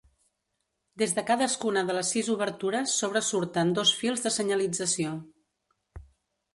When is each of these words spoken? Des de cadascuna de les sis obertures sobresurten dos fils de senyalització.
Des 1.01 1.13
de 1.17 1.23
cadascuna 1.27 1.83
de 1.91 1.97
les 1.99 2.15
sis 2.15 2.31
obertures 2.37 2.97
sobresurten 3.05 3.77
dos 3.79 3.95
fils 4.01 4.27
de 4.27 4.33
senyalització. 4.41 5.17